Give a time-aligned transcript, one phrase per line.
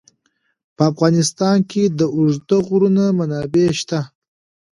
[0.75, 3.99] په افغانستان کې د اوږده غرونه منابع شته.